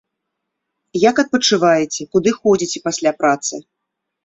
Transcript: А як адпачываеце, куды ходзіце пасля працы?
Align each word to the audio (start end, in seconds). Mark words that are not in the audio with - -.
А 0.95 1.01
як 1.09 1.15
адпачываеце, 1.25 2.09
куды 2.17 2.29
ходзіце 2.41 2.83
пасля 2.89 3.15
працы? 3.23 3.65